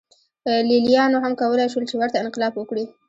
[0.69, 2.85] لېلیانو هم کولای شول چې ورته انقلاب وکړي